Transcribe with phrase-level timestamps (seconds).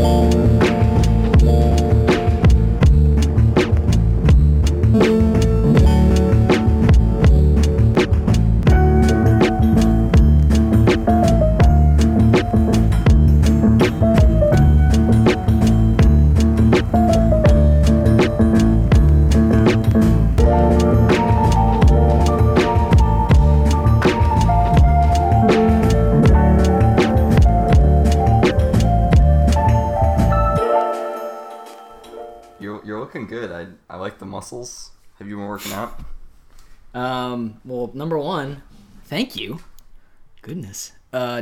[0.00, 0.39] You're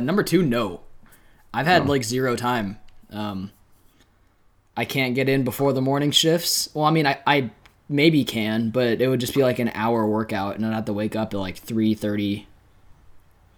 [0.09, 0.81] number two, no.
[1.53, 2.79] I've had like zero time.
[3.11, 3.51] Um,
[4.75, 6.67] I can't get in before the morning shifts.
[6.73, 7.51] Well, I mean, I, I
[7.87, 10.93] maybe can, but it would just be like an hour workout, and I'd have to
[10.93, 12.47] wake up at like three thirty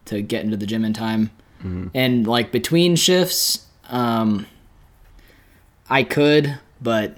[0.05, 1.31] to get into the gym in time.
[1.93, 4.45] And like between shifts, um,
[5.89, 7.15] I could, but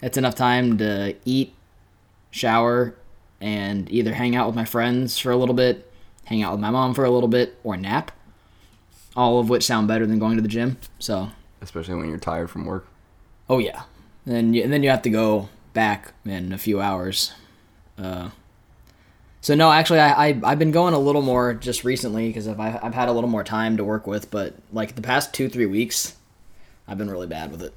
[0.00, 1.54] that's enough time to eat,
[2.32, 2.96] shower,
[3.40, 5.88] and either hang out with my friends for a little bit,
[6.24, 8.10] hang out with my mom for a little bit, or nap.
[9.16, 10.76] All of which sound better than going to the gym.
[10.98, 11.30] So,
[11.62, 12.86] Especially when you're tired from work.
[13.48, 13.82] oh yeah,
[14.26, 17.32] then you, and then you have to go back in a few hours.
[17.98, 18.30] Uh,
[19.40, 22.60] so no, actually, I, I I've been going a little more just recently because I've
[22.60, 24.30] I've had a little more time to work with.
[24.30, 26.16] But like the past two three weeks,
[26.86, 27.72] I've been really bad with it.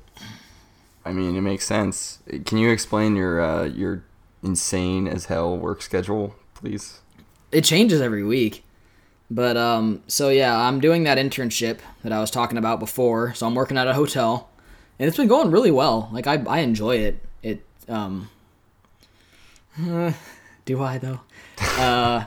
[1.06, 2.20] I mean, it makes sense.
[2.46, 4.04] Can you explain your uh, your
[4.44, 7.00] insane as hell work schedule, please?
[7.52, 8.64] it changes every week.
[9.32, 13.34] But um, so yeah, I'm doing that internship that I was talking about before.
[13.36, 14.50] So I'm working at a hotel,
[14.98, 16.10] and it's been going really well.
[16.12, 17.20] Like I, I enjoy it.
[17.44, 18.30] It um,
[20.66, 21.22] do I though?
[21.80, 22.26] Uh,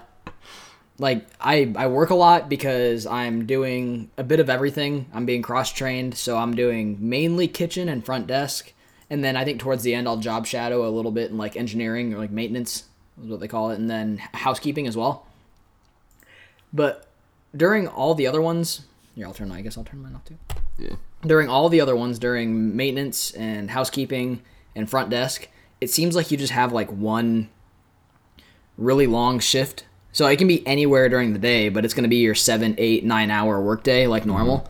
[0.99, 5.07] like I, I work a lot because I'm doing a bit of everything.
[5.13, 8.73] I'm being cross trained, so I'm doing mainly kitchen and front desk,
[9.11, 11.57] and then I think towards the end I'll job shadow a little bit in like
[11.57, 12.85] engineering or like maintenance
[13.23, 15.27] is what they call it, and then housekeeping as well.
[16.73, 17.07] But
[17.55, 18.83] during all the other ones,
[19.15, 19.53] here I'll turn.
[19.53, 20.39] I guess I'll turn mine off too.
[20.79, 20.97] Yeah.
[21.23, 24.43] During all the other ones, during maintenance and housekeeping
[24.75, 25.49] and front desk,
[25.81, 27.51] it seems like you just have like one
[28.79, 29.85] really long shift.
[30.13, 32.75] So it can be anywhere during the day, but it's going to be your seven,
[32.79, 34.69] eight, nine hour workday like normal.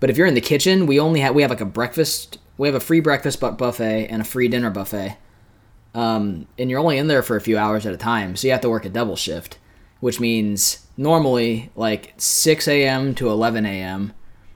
[0.00, 2.38] But if you're in the kitchen, we only have we have like a breakfast.
[2.58, 5.16] We have a free breakfast bu- buffet and a free dinner buffet.
[5.94, 8.52] Um, and you're only in there for a few hours at a time, so you
[8.52, 9.58] have to work a double shift,
[10.00, 13.14] which means normally like 6 a.m.
[13.16, 14.12] to 11 a.m.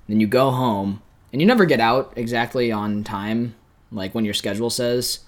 [0.08, 3.54] Then you go home, and you never get out exactly on time,
[3.92, 5.20] like when your schedule says.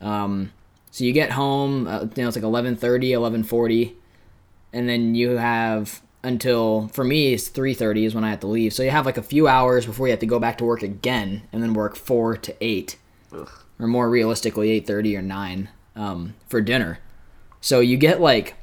[0.00, 0.52] Um,
[0.90, 3.94] so you get home, uh, you know, it's like 11:30, 11:40,
[4.72, 8.72] and then you have until for me it's 3:30 is when I have to leave.
[8.72, 10.82] So you have like a few hours before you have to go back to work
[10.82, 12.96] again, and then work four to eight
[13.78, 16.98] or more realistically 8.30 or 9 um, for dinner
[17.60, 18.54] so you get like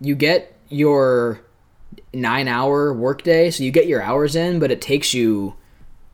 [0.00, 1.40] you get your
[2.14, 5.54] nine hour workday so you get your hours in but it takes you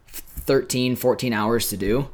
[0.08, 2.08] 13 14 hours to do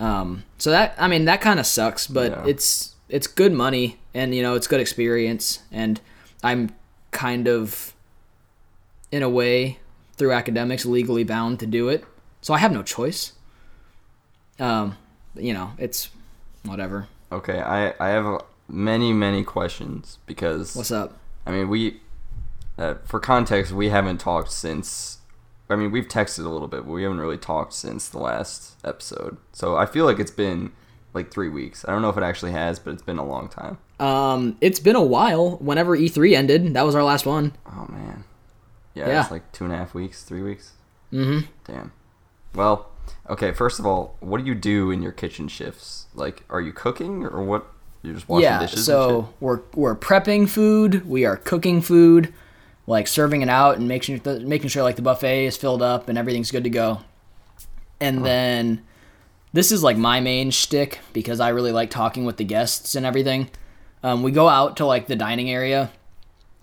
[0.00, 2.44] um, so that i mean that kind of sucks but Yeah.
[2.46, 6.00] it's it's good money and you know it's good experience and
[6.42, 6.70] i'm
[7.10, 7.92] kind of
[9.10, 9.78] in a way
[10.16, 12.04] through academics legally bound to do it
[12.40, 13.32] so i have no choice
[14.58, 14.96] um,
[15.34, 16.10] you know, it's
[16.64, 17.08] whatever.
[17.32, 21.18] Okay, I I have uh, many many questions because What's up?
[21.46, 22.00] I mean we
[22.78, 25.18] uh, for context we haven't talked since
[25.68, 28.76] I mean we've texted a little bit but we haven't really talked since the last
[28.84, 29.36] episode.
[29.52, 30.72] So I feel like it's been
[31.14, 31.84] like 3 weeks.
[31.86, 33.76] I don't know if it actually has, but it's been a long time.
[34.00, 35.58] Um, it's been a while.
[35.58, 37.52] Whenever E3 ended, that was our last one.
[37.66, 38.24] Oh man.
[38.94, 39.20] Yeah, Yeah.
[39.22, 40.72] it's like two and a half weeks, three weeks.
[41.12, 41.46] Mm-hmm.
[41.64, 41.92] Damn.
[42.54, 42.88] Well,
[43.28, 43.52] okay.
[43.52, 46.06] First of all, what do you do in your kitchen shifts?
[46.14, 47.66] Like, are you cooking or what?
[48.02, 48.60] You're just washing Yeah.
[48.60, 48.84] dishes.
[48.84, 51.08] So we're we're prepping food.
[51.08, 52.32] We are cooking food,
[52.86, 56.18] like serving it out and making making sure like the buffet is filled up and
[56.18, 57.00] everything's good to go.
[58.00, 58.82] And then
[59.52, 63.06] this is like my main shtick because I really like talking with the guests and
[63.06, 63.48] everything.
[64.02, 65.90] Um, we go out to like the dining area,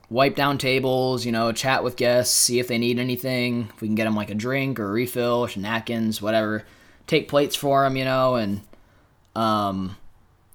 [0.09, 3.87] wipe down tables, you know, chat with guests, see if they need anything, if we
[3.87, 6.65] can get them like a drink or a refill, napkins, whatever.
[7.07, 8.59] Take plates for them, you know, and
[9.35, 9.95] um,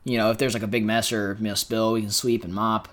[0.05, 2.45] you know, if there's like a big mess or you know spill, we can sweep
[2.45, 2.89] and mop.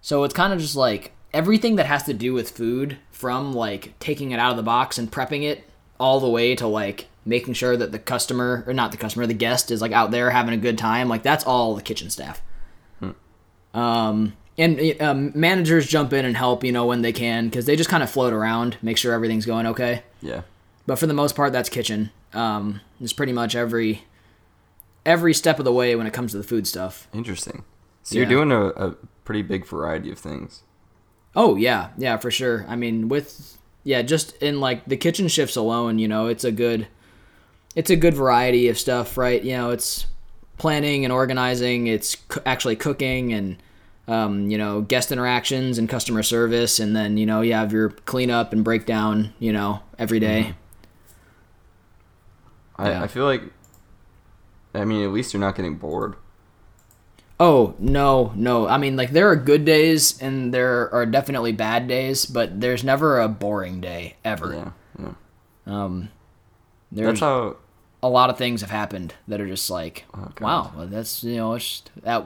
[0.00, 3.98] So it's kind of just like everything that has to do with food, from like
[3.98, 5.68] taking it out of the box and prepping it,
[5.98, 9.34] all the way to like making sure that the customer or not the customer, the
[9.34, 11.08] guest is like out there having a good time.
[11.08, 12.40] Like that's all the kitchen staff.
[13.00, 13.10] Hmm.
[13.78, 17.76] Um, and um, managers jump in and help, you know, when they can, because they
[17.76, 20.02] just kind of float around, make sure everything's going okay.
[20.22, 20.42] Yeah.
[20.86, 22.10] but for the most part, that's kitchen.
[22.32, 24.04] Um, it's pretty much every
[25.06, 27.08] every step of the way when it comes to the food stuff.
[27.14, 27.64] Interesting.
[28.02, 28.20] So Yeah.
[28.22, 28.90] you're doing a, a
[29.24, 30.62] pretty big variety of things.
[31.36, 32.64] Oh yeah, yeah, for sure.
[32.68, 36.52] I mean, with yeah, just in like the kitchen shifts alone, you know, it's a
[36.52, 36.88] good
[37.74, 39.42] it's a good variety of stuff, right?
[39.42, 40.06] You know, it's
[40.56, 43.56] planning and organizing, it's c- actually cooking and
[44.08, 47.90] um, you know, guest interactions and customer service and then, you know, you have your
[47.90, 50.54] cleanup and breakdown, you know, every day.
[52.76, 53.02] I, Yeah.
[53.02, 53.42] I feel like,
[54.74, 56.14] I mean, at least you're not getting bored.
[57.40, 58.66] Oh, no, no.
[58.66, 62.82] I mean, like there are good days and there are definitely bad days, but there's
[62.82, 64.72] never a boring day ever.
[64.98, 65.12] Yeah, yeah.
[65.84, 66.08] Um
[66.90, 67.56] there's That's how.
[68.02, 71.36] a lot of things have happened that are just like, Oh, wow, well, that's you
[71.36, 72.24] know, it's that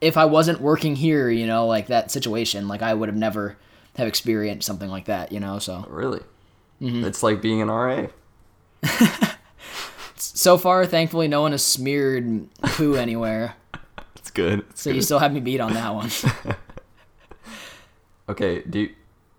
[0.00, 3.56] if I wasn't working here, you know, like that situation, like I would have never
[3.96, 5.58] have experienced something like that, you know.
[5.58, 6.20] So Really,
[6.82, 7.04] Mm-hmm.
[7.04, 8.08] it's like being an RA.
[10.44, 13.56] so far, thankfully, no one has smeared poo anywhere.
[14.16, 14.60] It's good.
[14.70, 14.96] It's So good.
[14.96, 16.10] you still have me beat on that one.
[18.28, 18.90] Okay, do you,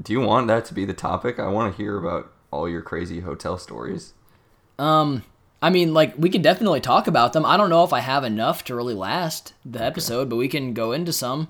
[0.01, 1.39] do you want that to be the topic?
[1.39, 4.13] I want to hear about all your crazy hotel stories.
[4.77, 5.23] Um,
[5.59, 7.45] I mean, like we could definitely talk about them.
[7.45, 10.73] I don't know if I have enough to really last the episode, but we can
[10.75, 11.47] go into some.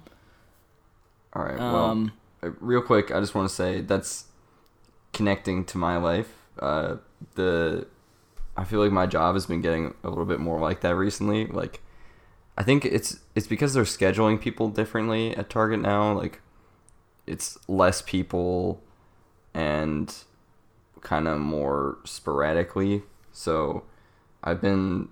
[1.34, 1.58] All right.
[1.58, 4.28] Well, Um, uh, real quick, I just want to say that's
[5.12, 6.31] connecting to my life.
[6.58, 6.96] Uh,
[7.36, 7.86] the
[8.57, 11.46] I feel like my job has been getting a little bit more like that recently.
[11.48, 11.81] Like,
[12.57, 16.13] I think it's it's because they're scheduling people differently at Target now.
[16.13, 16.42] Like,
[17.28, 18.81] it's less people
[19.54, 20.13] and
[21.02, 23.04] kind of more sporadically.
[23.31, 23.84] So,
[24.44, 25.10] I've been,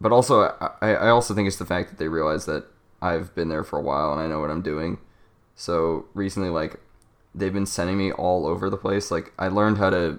[0.00, 2.66] but also I, I also think it's the fact that they realize that
[3.02, 4.98] I've been there for a while and I know what I'm doing.
[5.54, 6.78] So recently, like,
[7.34, 9.10] they've been sending me all over the place.
[9.10, 10.18] Like, I learned how to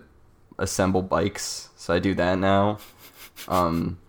[0.58, 2.80] assemble bikes, so I do that now.
[3.48, 4.00] Um,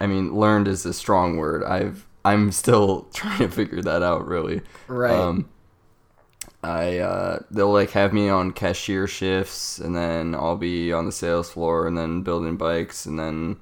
[0.00, 1.64] I mean, learned is a strong word.
[1.64, 4.62] I've I'm still trying to figure that out, really.
[4.86, 5.12] Right.
[5.12, 5.48] Um,
[6.62, 11.12] I uh, they'll like have me on cashier shifts, and then I'll be on the
[11.12, 13.58] sales floor, and then building bikes, and then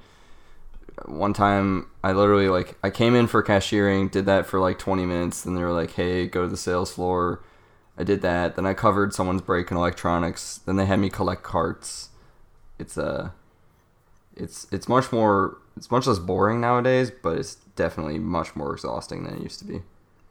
[1.04, 5.04] one time I literally like I came in for cashiering, did that for like 20
[5.04, 7.40] minutes, then they were like, "Hey, go to the sales floor."
[7.98, 8.56] I did that.
[8.56, 10.60] Then I covered someone's break in electronics.
[10.66, 12.10] Then they had me collect carts.
[12.78, 13.30] It's uh
[14.34, 19.24] it's it's much more it's much less boring nowadays, but it's definitely much more exhausting
[19.24, 19.82] than it used to be.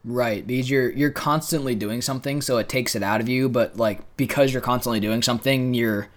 [0.04, 3.48] Right, because you're you're constantly doing something, so it takes it out of you.
[3.48, 6.08] But like because you're constantly doing something, you're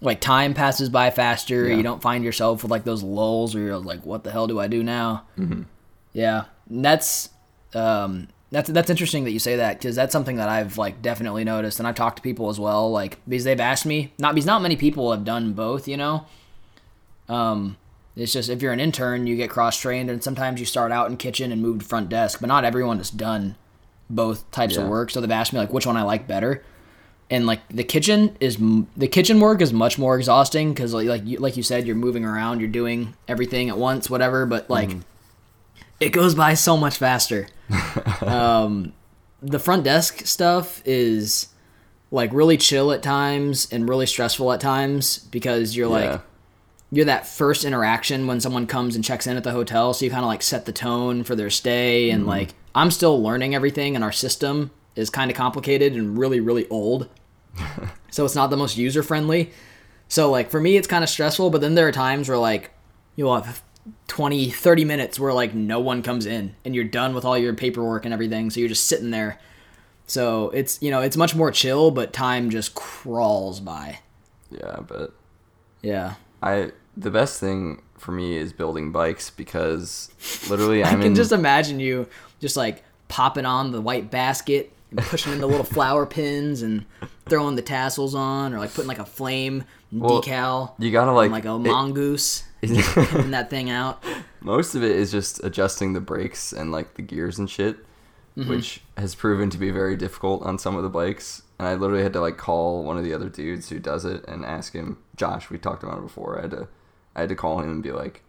[0.00, 1.68] like time passes by faster.
[1.68, 1.76] Yeah.
[1.76, 4.58] You don't find yourself with like those lulls where you're like, "What the hell do
[4.58, 5.62] I do now?" Mm-hmm.
[6.12, 7.30] Yeah, and that's
[7.74, 11.42] um, that's that's interesting that you say that because that's something that I've like definitely
[11.42, 14.12] noticed, and I've talked to people as well, like because they've asked me.
[14.16, 16.24] Not because not many people have done both, you know.
[17.28, 17.76] Um,
[18.16, 21.10] it's just if you're an intern, you get cross trained, and sometimes you start out
[21.10, 22.38] in kitchen and move to front desk.
[22.40, 23.56] But not everyone has done
[24.08, 24.82] both types Yeah.
[24.82, 26.62] of work, so they've asked me like which one I like better.
[27.30, 28.56] And like the kitchen is
[28.96, 31.96] the kitchen work is much more exhausting because like like you, like you said, you're
[31.96, 34.46] moving around, you're doing everything at once, whatever.
[34.46, 34.94] But like
[35.98, 37.48] it goes by so much faster.
[38.28, 38.92] Um,
[39.42, 41.48] the front desk stuff is
[42.10, 46.10] like really chill at times and really stressful at times because you're Yeah.
[46.12, 46.20] like
[46.90, 50.10] you're that first interaction when someone comes and checks in at the hotel so you
[50.12, 53.96] kind of like set the tone for their stay and like i'm still learning everything
[53.96, 57.08] and our system is kind of complicated and really really old.
[58.12, 59.50] So it's not the most user friendly
[60.06, 62.70] so like for me it's kind of stressful but then there are times where like
[63.16, 63.60] you'll have
[64.08, 67.52] 20 30 minutes where like no one comes in and you're done with all your
[67.54, 69.38] paperwork and everything so you're just sitting there.
[70.06, 74.00] So it's you know it's much more chill but time just crawls by.
[74.50, 75.14] Yeah, but
[75.82, 76.14] yeah.
[76.42, 80.10] I the best thing for me is building bikes because
[80.48, 82.06] literally I can in just imagine you
[82.40, 86.84] just like popping on the white basket and pushing in the little flower pins and
[87.28, 90.72] throwing the tassels on, or like putting like a flame Well, decal.
[90.78, 92.44] you gotta on, like like a it- mongoose,
[93.30, 94.02] that thing out.
[94.40, 97.76] most of it is just adjusting the brakes and like the gears and shit,
[98.36, 98.50] Mm-hmm.
[98.50, 101.42] which has proven to be very difficult on some of the bikes.
[101.60, 104.24] And I literally had to like call one of the other dudes who does it
[104.26, 106.38] and ask him, Josh, we talked about it before.
[106.38, 106.68] I had to,
[107.14, 108.24] I had to call him and be like,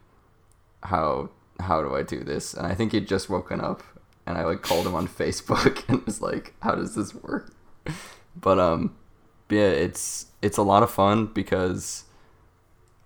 [0.83, 2.53] how how do I do this?
[2.53, 3.81] And I think he'd just woken up,
[4.27, 7.51] and I like called him on Facebook and was like, how does this work?
[8.39, 8.95] But um,
[9.49, 12.03] yeah, it's it's a lot of fun because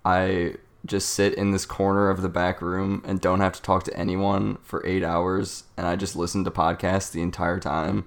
[0.04, 0.56] I
[0.90, 3.96] just sit in this corner of the back room and don't have to talk to
[3.96, 8.04] anyone for eight hours, and I just listen to podcasts the entire time,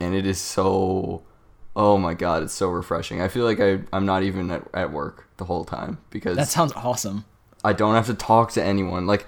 [0.00, 1.22] and it is so
[1.76, 3.20] Oh my god, it's so refreshing.
[3.20, 6.48] I feel like I I'm not even at, at work the whole time because That
[6.48, 7.24] sounds awesome.
[7.62, 9.06] I don't have to talk to anyone.
[9.06, 9.26] Like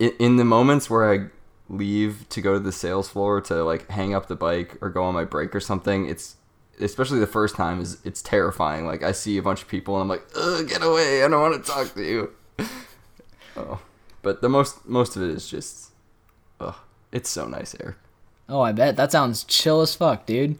[0.00, 1.26] in, in the moments where I
[1.68, 5.04] leave to go to the sales floor to like hang up the bike or go
[5.04, 6.36] on my break or something, it's
[6.80, 8.86] especially the first time is it's terrifying.
[8.86, 11.24] Like I see a bunch of people and I'm like, Ugh, get away!
[11.24, 12.30] I don't want to talk to you.
[13.56, 13.80] oh,
[14.22, 15.90] but the most most of it is just,
[16.60, 16.80] oh,
[17.12, 17.96] it's so nice, Eric.
[18.48, 20.58] Oh, I bet that sounds chill as fuck, dude.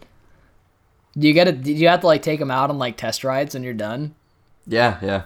[1.16, 1.62] Do you get it?
[1.62, 4.14] Did you have to like take them out on like test rides and you're done?
[4.66, 5.23] Yeah, yeah.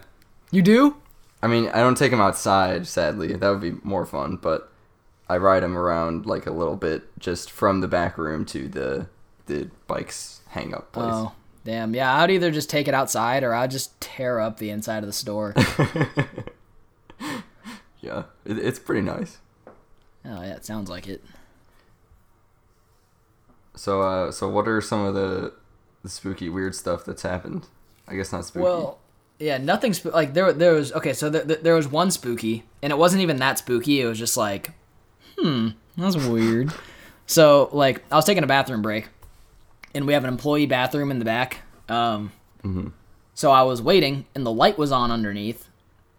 [0.50, 0.96] You do?
[1.42, 3.34] I mean, I don't take them outside, sadly.
[3.34, 4.72] That would be more fun, but
[5.28, 9.06] I ride them around like a little bit, just from the back room to the
[9.46, 11.10] the bike's hang up place.
[11.12, 11.32] Oh,
[11.64, 11.94] damn.
[11.94, 15.06] Yeah, I'd either just take it outside or I'd just tear up the inside of
[15.06, 15.54] the store.
[18.00, 19.38] Yeah, it, it's pretty nice.
[20.24, 21.22] oh yeah, it sounds like it.
[23.74, 25.52] So, uh, so what are some of the
[26.02, 27.66] the spooky, weird stuff that's happened?
[28.06, 28.64] I guess not spooky.
[28.64, 28.98] Well,
[29.38, 30.52] yeah, nothing sp- like there.
[30.52, 34.00] There was okay, so there, there was one spooky, and it wasn't even that spooky.
[34.00, 34.70] It was just like,
[35.36, 36.72] hmm, that's weird.
[37.26, 39.08] so like, I was taking a bathroom break,
[39.94, 41.58] and we have an employee bathroom in the back.
[41.88, 42.32] Um,
[43.34, 45.68] so I was waiting, and the light was on underneath,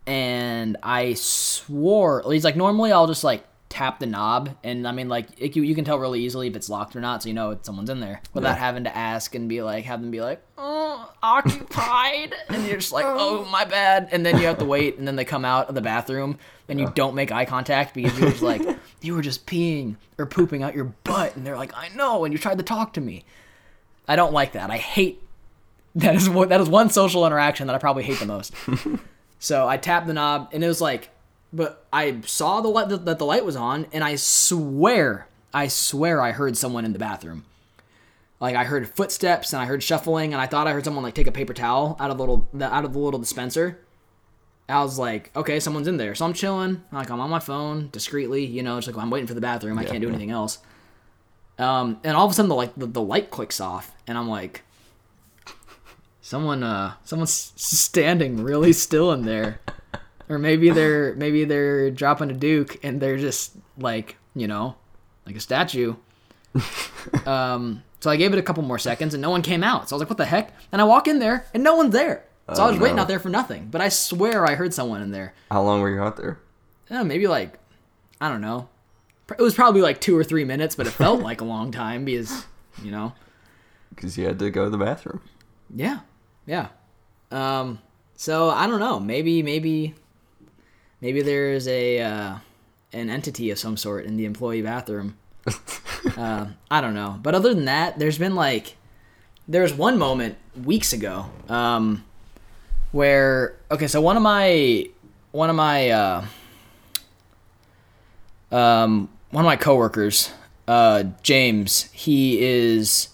[0.07, 5.09] and I swore he's like normally I'll just like tap the knob, and I mean
[5.09, 7.35] like it, you, you can tell really easily if it's locked or not, so you
[7.35, 8.55] know if someone's in there without Yeah.
[8.55, 12.91] having to ask and be like have them be like oh occupied, and you're just
[12.91, 15.69] like oh my bad, and then you have to wait, and then they come out
[15.69, 18.61] of the bathroom, and you don't make eye contact because you're just like
[19.01, 22.33] you were just peeing or pooping out your butt, and they're like I know, and
[22.33, 23.25] you tried to talk to me.
[24.09, 24.71] I don't like that.
[24.71, 25.21] I hate
[25.95, 28.53] that is one that is one social interaction that I probably hate the most.
[29.39, 31.09] so I tapped the knob and it was like,
[31.53, 36.21] but I saw the light that the light was on, and I swear, I swear,
[36.21, 37.45] I heard someone in the bathroom.
[38.39, 41.15] Like I heard footsteps and I heard shuffling, and I thought I heard someone like
[41.15, 43.79] take a paper towel out of the little the, out of the little dispenser.
[44.67, 46.83] I was like, okay, someone's in there, so I'm chilling.
[46.91, 49.77] Like I'm on my phone discreetly, you know, just like I'm waiting for the bathroom.
[49.77, 50.13] I can't do yeah.
[50.13, 50.59] anything else.
[51.59, 54.29] Um, and all of a sudden the like the, the light clicks off, and I'm
[54.29, 54.63] like,
[56.21, 59.59] someone uh someone's standing really still in there.
[60.29, 64.75] Or maybe they're maybe they're dropping a duke and they're just like you know
[65.25, 65.95] like a statue.
[67.25, 69.89] Um so i gave it a couple more seconds and no one came out.
[69.89, 70.53] So i was like what the heck?
[70.71, 72.25] And i walk in there and no one's there.
[72.53, 73.67] So Oh, i was waiting out there for nothing.
[73.71, 75.33] But i swear i heard someone in there.
[75.49, 76.39] How long were you out there?
[76.91, 77.57] uh, maybe like
[78.21, 78.67] i don't know
[79.37, 82.05] it was probably like two or three minutes but it felt like a long time
[82.05, 82.45] because
[82.83, 83.13] you know
[83.89, 85.21] Because you had to go to the bathroom.
[85.75, 85.99] Yeah,
[86.45, 86.67] yeah.
[87.31, 87.79] Um,
[88.15, 88.99] so I don't know.
[88.99, 89.93] Maybe, maybe,
[91.01, 92.35] maybe there's a uh,
[92.93, 95.17] an entity of some sort in the employee bathroom.
[96.17, 97.19] uh, I don't know.
[97.21, 98.77] But other than that, there's been like
[99.47, 102.03] there was one moment weeks ago um,
[102.91, 104.87] where okay, so one of my
[105.31, 106.25] one of my uh,
[108.51, 110.31] um, one of my coworkers,
[110.67, 113.09] uh, James, he is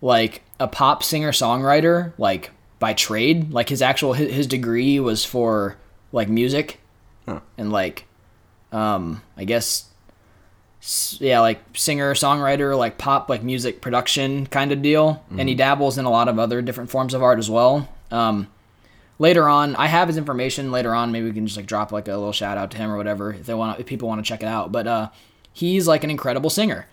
[0.00, 3.52] like a pop singer songwriter, like by trade.
[3.52, 5.76] Like his actual his, his degree was for
[6.12, 6.78] like music,
[7.26, 7.40] Huh.
[7.58, 8.06] and like,
[8.72, 9.86] um, I guess,
[11.20, 15.22] yeah, like singer songwriter, like pop like music production kind of deal.
[15.36, 17.88] And he dabbles in a lot of other different forms of art as well.
[18.10, 18.48] Um,
[19.18, 20.72] later on, I have his information.
[20.72, 22.90] Later on, maybe we can just like drop like a little shout out to him
[22.90, 24.72] or whatever if they want if people want to check it out.
[24.72, 25.08] But uh,
[25.52, 26.86] he's like an incredible singer.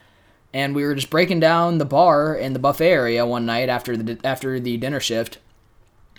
[0.53, 3.97] And we were just breaking down the bar in the buffet area one night after
[3.97, 5.39] the after the dinner shift.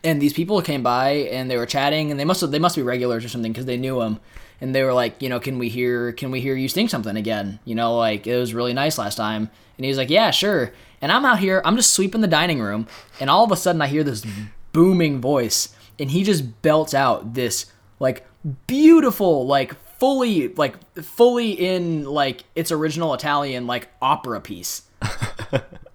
[0.04, 2.82] And these people came by and they were chatting and they must they must be
[2.82, 4.20] regulars or something because they knew him
[4.60, 7.16] and they were like you know can we hear can we hear you sing something
[7.16, 7.58] again?
[7.64, 9.50] You know like it was really nice last time.
[9.76, 10.72] And he was like yeah sure.
[11.00, 12.86] And i'm out here i'm just sweeping the dining room.
[13.18, 14.24] And all of a sudden i hear this
[14.72, 17.66] booming voice and he just belts out this
[17.98, 18.26] like
[18.66, 24.82] beautiful like fully like fully in like its original italian like opera piece.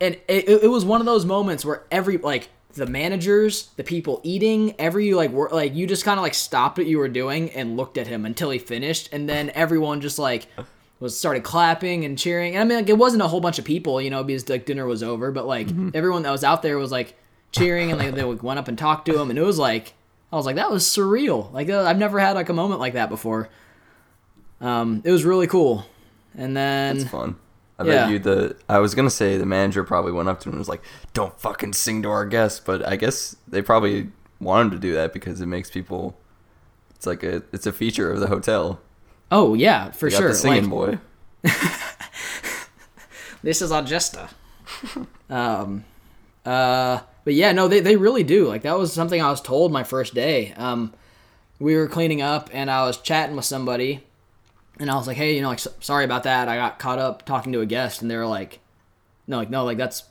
[0.03, 4.19] And it, it was one of those moments where every like the managers the people
[4.23, 7.51] eating every like wor- like you just kind of like stopped what you were doing
[7.51, 10.47] and looked at him until he finished and then everyone just like
[10.99, 12.55] was started clapping and cheering.
[12.55, 14.65] And i mean like it wasn't a whole bunch of people you know because like
[14.65, 17.15] dinner was over but like everyone that was out there was like
[17.53, 19.93] cheering and like, they went up and talked to him and it was like
[20.33, 21.49] i was like that was surreal.
[21.53, 23.47] Like uh, i've never had like a moment like that before
[24.61, 25.85] um it was really cool
[26.37, 27.35] and then It's fun.
[27.79, 27.91] I Yeah.
[28.05, 28.55] bet you the.
[28.69, 30.81] I was gonna say the manager probably went up to him and was like,
[31.13, 34.93] "Don't fucking sing to our guests," but I guess they probably want him to do
[34.93, 36.15] that because it makes people.
[36.95, 37.41] It's like a.
[37.51, 38.79] It's a feature of the hotel.
[39.31, 40.99] oh yeah for sure the singing like, boy.
[43.43, 44.27] this is our jester.
[45.29, 45.83] um,
[46.45, 48.47] Uh, but yeah, no, they, they really do.
[48.47, 50.53] Like that was something I was told my first day.
[50.57, 50.93] Um,
[51.59, 54.03] we were cleaning up and I was chatting with somebody,
[54.79, 56.49] and I was like, hey, you know, like sorry about that.
[56.49, 58.59] I got caught up talking to a guest, and they were like,
[59.27, 60.03] no, like no, like that's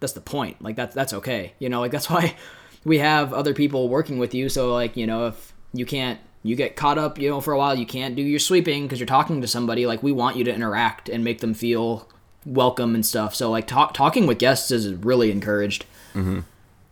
[0.00, 0.62] that's the point.
[0.62, 1.54] Like that's that's okay.
[1.58, 2.36] You know, like that's why
[2.84, 4.48] we have other people working with you.
[4.48, 7.58] So like you know, if you can't you get caught up, you know, for a
[7.58, 9.86] while, you can't do your sweeping because you're talking to somebody.
[9.86, 12.08] Like we want you to interact and make them feel
[12.44, 13.34] welcome and stuff.
[13.34, 15.84] So like talk, talking with guests is really encouraged.
[16.14, 16.40] Mm-hmm.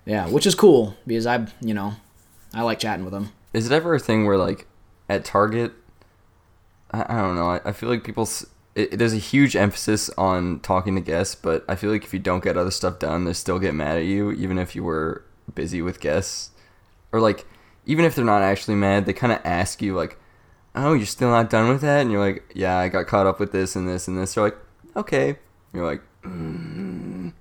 [0.06, 1.94] Yeah, which is cool because I, you know,
[2.52, 3.30] I like chatting with them.
[3.52, 4.66] Is it ever a thing where like
[5.08, 5.72] at Target,
[6.94, 7.50] I, I don't know.
[7.50, 8.28] I, I feel like people.
[8.74, 12.18] It, there's a huge emphasis on talking to guests, but I feel like if you
[12.18, 15.24] don't get other stuff done, they still get mad at you, even if you were
[15.54, 16.50] busy with guests,
[17.12, 17.46] or like
[17.86, 20.18] even if they're not actually mad, they kind of ask you like,
[20.74, 23.38] "Oh, you're still not done with that?" And you're like, "Yeah, I got caught up
[23.38, 24.58] with this and this and this." They're like,
[24.96, 25.36] "Okay."
[25.72, 27.32] You're like, mm.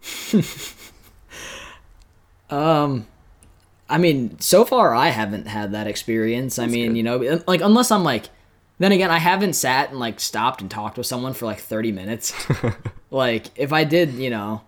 [2.50, 3.06] um,
[3.88, 6.60] I mean, so far I haven't had that experience.
[6.60, 6.96] I mean, good.
[6.96, 8.28] you know, like unless I'm like,
[8.78, 11.92] then again, I haven't sat and like stopped and talked with someone for like 30
[11.92, 12.34] minutes.
[13.10, 14.62] like if I did, you know,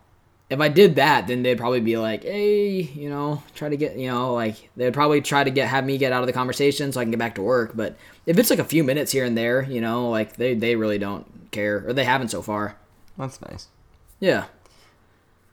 [0.50, 3.96] if I did that, then they'd probably be like, "Hey, you know, try to get,
[3.96, 6.92] you know, like they'd probably try to get have me get out of the conversation
[6.92, 7.96] so I can get back to work." But
[8.26, 10.98] if it's like a few minutes here and there, you know, like they they really
[10.98, 12.76] don't care or they haven't so far.
[13.16, 13.68] That's nice.
[14.20, 14.46] Yeah.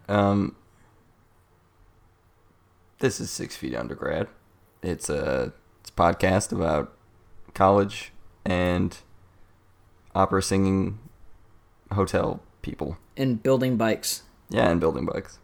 [0.07, 0.55] Um.
[2.99, 4.27] This is Six Feet Undergrad.
[4.83, 6.93] It's a it's a podcast about
[7.53, 8.10] college
[8.45, 8.97] and
[10.15, 10.99] opera singing
[11.91, 14.23] hotel people and building bikes.
[14.49, 15.39] Yeah, and building bikes.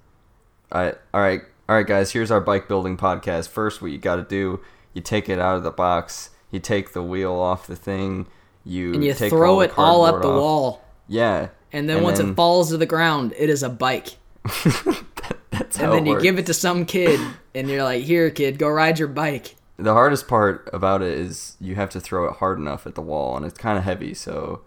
[0.71, 2.11] All right, all right, all right, guys.
[2.11, 3.49] Here's our bike building podcast.
[3.49, 4.59] First, what you got to do,
[4.93, 6.31] you take it out of the box.
[6.51, 8.27] You take the wheel off the thing.
[8.65, 10.41] You and you throw it all up the off.
[10.41, 10.85] wall.
[11.07, 11.49] Yeah.
[11.71, 12.31] And then and once then...
[12.31, 14.17] it falls to the ground, it is a bike.
[14.43, 17.19] that, that's and then you give it to some kid,
[17.53, 21.55] and you're like, "Here, kid, go ride your bike." The hardest part about it is
[21.59, 24.13] you have to throw it hard enough at the wall, and it's kind of heavy,
[24.13, 24.61] so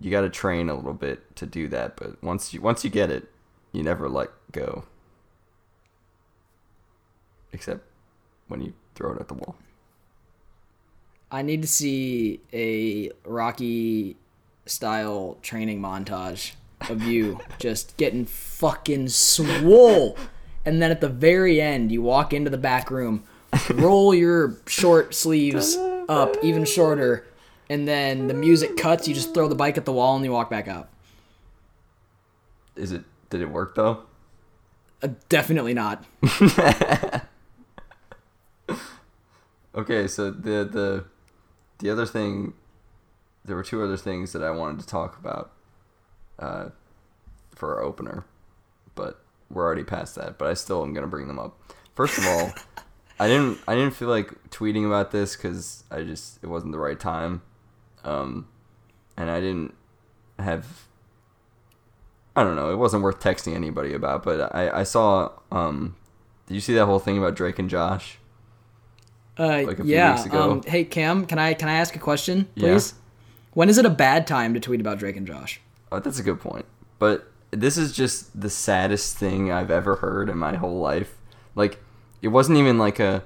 [0.00, 1.96] you got to train a little bit to do that.
[1.96, 3.30] But once you once you get it,
[3.72, 4.84] you never let go.
[7.52, 7.82] Except
[8.48, 9.56] when you throw it at the wall.
[11.30, 14.16] I need to see a Rocky
[14.64, 16.52] style training montage
[16.88, 20.16] of you just getting fucking swole.
[20.64, 23.24] And then at the very end, you walk into the back room,
[23.70, 25.76] roll your short sleeves
[26.08, 27.26] up even shorter,
[27.68, 29.06] and then the music cuts.
[29.08, 30.88] You just throw the bike at the wall and you walk back out.
[32.76, 34.04] Is it did it work though?
[35.02, 36.04] Uh, definitely not.
[39.74, 41.04] okay, so the the
[41.78, 42.54] the other thing,
[43.44, 45.52] there were two other things that I wanted to talk about
[46.38, 46.70] uh,
[47.54, 48.24] for our opener,
[48.94, 50.38] but we're already past that.
[50.38, 51.56] But I still am gonna bring them up.
[51.94, 52.52] First of all,
[53.20, 56.78] I didn't I didn't feel like tweeting about this because I just it wasn't the
[56.78, 57.42] right time,
[58.04, 58.48] um,
[59.16, 59.74] and I didn't
[60.38, 60.86] have
[62.38, 62.70] I don't know.
[62.70, 65.32] It wasn't worth texting anybody about, but I, I saw.
[65.50, 65.96] Um,
[66.46, 68.18] did you see that whole thing about Drake and Josh?
[69.36, 70.24] Uh, like yeah.
[70.30, 72.92] Um, hey Cam, can I can I ask a question, please?
[72.92, 73.02] Yeah.
[73.54, 75.60] When is it a bad time to tweet about Drake and Josh?
[75.90, 76.66] Oh, that's a good point.
[77.00, 81.16] But this is just the saddest thing I've ever heard in my whole life.
[81.56, 81.80] Like,
[82.22, 83.24] it wasn't even like a,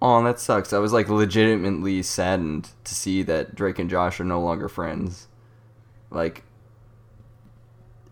[0.00, 0.72] oh, that sucks.
[0.72, 5.28] I was like legitimately saddened to see that Drake and Josh are no longer friends.
[6.10, 6.44] Like,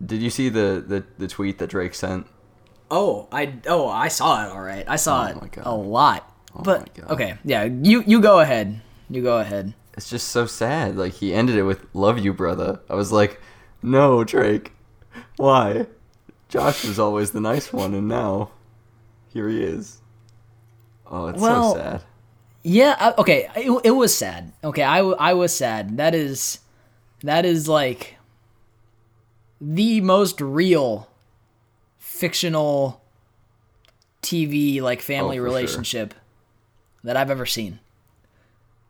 [0.03, 2.27] did you see the, the, the tweet that Drake sent?
[2.91, 4.51] Oh, I oh I saw it.
[4.51, 6.29] All right, I saw oh it a lot.
[6.53, 8.81] Oh but okay, yeah, you you go ahead.
[9.09, 9.73] You go ahead.
[9.93, 10.97] It's just so sad.
[10.97, 13.39] Like he ended it with "Love you, brother." I was like,
[13.81, 14.73] no, Drake,
[15.37, 15.87] why?
[16.49, 18.51] Josh was always the nice one, and now
[19.29, 20.00] here he is.
[21.11, 22.03] Oh, it's well, so sad.
[22.63, 23.13] Yeah.
[23.17, 23.49] Okay.
[23.55, 24.53] It, it was sad.
[24.63, 24.83] Okay.
[24.83, 25.97] I, I was sad.
[25.97, 26.59] That is
[27.21, 28.17] that is like
[29.59, 31.09] the most real
[31.99, 33.01] fictional
[34.21, 36.21] TV like family oh, relationship sure.
[37.03, 37.79] that I've ever seen.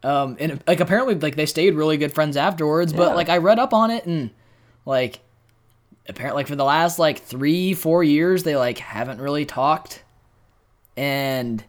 [0.03, 2.97] Um, and like apparently like they stayed really good friends afterwards, yeah.
[2.97, 4.31] but like I read up on it and
[4.86, 5.19] like
[6.07, 10.03] apparently like for the last like three four years they like haven't really talked,
[10.97, 11.63] and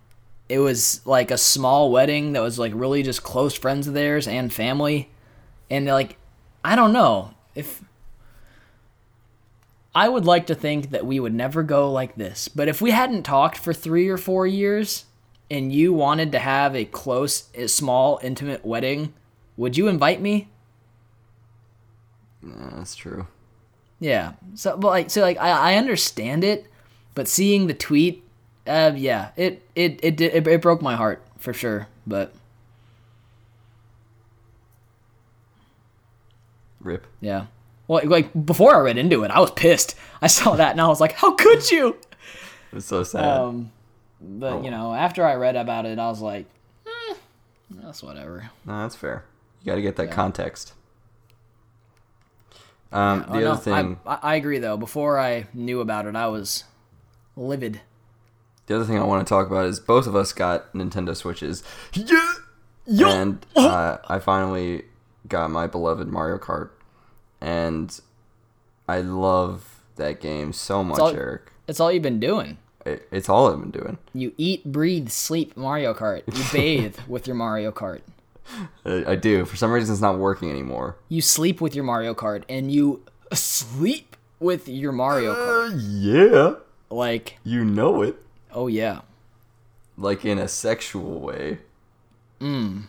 [0.53, 4.29] it was like a small wedding that was like really just close friends of theirs
[4.29, 5.11] and family,
[5.71, 6.19] and like
[6.63, 7.83] I don't know if
[9.95, 12.49] I would like to think that we would never go like this.
[12.49, 15.07] But if we hadn't talked for three or four years
[15.51, 19.15] and you wanted to have a close, a small, intimate wedding,
[19.57, 20.49] would you invite me?
[22.43, 23.27] that's true.
[24.01, 24.33] Yeah.
[24.55, 26.67] So, but like, so like, I, I understand it,
[27.15, 28.25] But seeing the tweet,
[28.67, 31.89] uh, yeah, it it it did- it, it broke my heart for sure.
[32.07, 32.33] But
[36.81, 37.07] Rip.
[37.21, 37.47] yeah,
[37.87, 39.95] well, like before I read into it, I was pissed.
[40.21, 41.97] I saw that and I was like, how could you?
[42.73, 43.25] It's so sad.
[43.25, 43.71] Um,
[44.21, 46.47] but you know, after I read about it, I was like,
[46.87, 47.15] eh,
[47.71, 48.51] that's whatever.
[48.65, 49.25] no, that's fair.
[49.63, 50.73] You got to get that context.
[52.91, 54.77] Um, Oh, the no, other thing, I, I I agree though.
[54.77, 56.65] Before I knew about it, I was
[57.37, 57.81] livid.
[58.67, 61.63] The other thing I want to talk about is both of us got Nintendo Switches.
[62.87, 63.09] Yeah.
[63.09, 64.85] And uh, I finally
[65.29, 66.71] got my beloved Mario Kart,
[67.41, 67.99] and
[68.89, 71.53] I love that game so much, all- Eric.
[71.69, 72.59] It's all you've been doing.
[72.85, 73.99] It, it's all I've been doing.
[74.13, 76.23] You eat, breathe, sleep Mario Kart.
[76.27, 78.01] You bathe with your Mario Kart.
[78.85, 79.45] I, I do.
[79.45, 80.97] For some reason, it's not working anymore.
[81.09, 85.73] You sleep with your Mario Kart, and you sleep with your Mario Kart.
[85.73, 86.55] Uh, yeah,
[86.91, 88.17] Like, you know it.
[88.53, 89.01] Oh yeah,
[89.97, 91.59] Like in a sexual way.
[92.41, 92.85] Mm.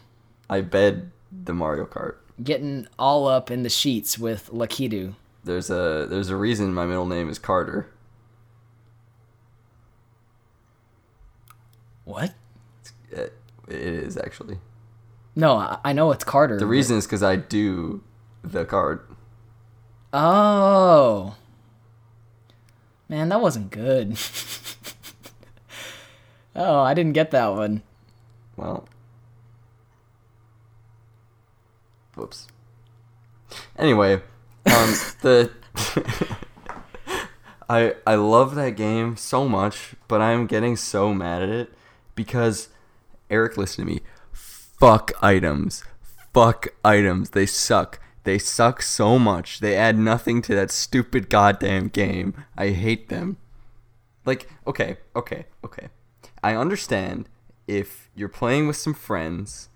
[0.49, 2.15] I bed the Mario Kart.
[2.43, 5.15] getting all up in the sheets with Lakitu.
[5.43, 7.89] There's a there's a reason my middle name is Carter.
[12.05, 12.33] What?
[13.11, 13.33] It,
[13.67, 14.57] it is actually.
[15.35, 16.57] No, I, I know it's Carter.
[16.59, 18.03] The reason is because I do
[18.43, 19.01] the card.
[20.11, 21.35] Oh.
[23.09, 24.17] Man, that wasn't good.
[26.55, 27.83] oh, I didn't get that one.
[28.55, 28.87] Well.
[32.15, 32.47] Whoops.
[33.77, 34.15] Anyway,
[34.65, 35.51] um, the
[37.69, 41.73] I I love that game so much, but I'm getting so mad at it
[42.15, 42.69] because
[43.29, 44.01] Eric, listen to me.
[44.31, 45.83] Fuck items.
[46.33, 47.31] Fuck items.
[47.31, 47.99] They suck.
[48.23, 49.59] They suck so much.
[49.59, 52.33] They add nothing to that stupid goddamn game.
[52.57, 53.37] I hate them.
[54.25, 55.89] Like, okay, okay, okay.
[56.43, 57.29] I understand
[57.67, 59.69] if you're playing with some friends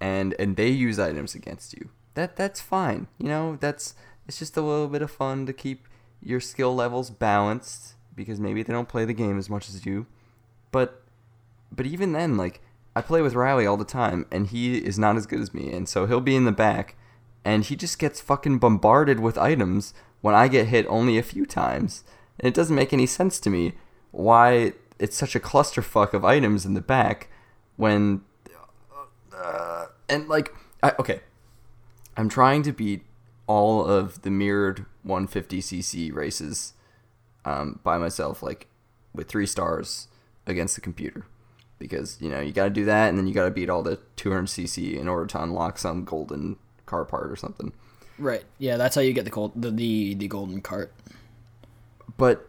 [0.00, 1.88] and and they use items against you.
[2.14, 3.08] That that's fine.
[3.18, 3.94] You know, that's
[4.28, 5.88] it's just a little bit of fun to keep
[6.22, 10.06] your skill levels balanced because maybe they don't play the game as much as you.
[10.70, 11.02] But
[11.72, 12.60] but even then like
[12.94, 15.72] I play with Riley all the time and he is not as good as me
[15.72, 16.96] and so he'll be in the back
[17.44, 21.44] and he just gets fucking bombarded with items when I get hit only a few
[21.44, 22.04] times.
[22.38, 23.74] And it doesn't make any sense to me
[24.10, 27.28] why it's such a clusterfuck of items in the back
[27.76, 28.22] when
[29.36, 31.20] uh, and like I, okay
[32.16, 33.02] i'm trying to beat
[33.46, 36.74] all of the mirrored 150cc races
[37.44, 38.68] um, by myself like
[39.14, 40.08] with three stars
[40.46, 41.26] against the computer
[41.78, 43.82] because you know you got to do that and then you got to beat all
[43.82, 47.72] the 200cc in order to unlock some golden car part or something
[48.18, 48.44] Right.
[48.58, 50.92] Yeah, that's how you get the gold, the, the the golden cart.
[52.16, 52.48] but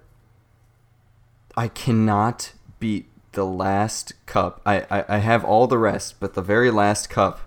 [1.58, 4.62] I cannot beat the last cup.
[4.66, 7.42] I, I, I have all the rest, but the very last cup,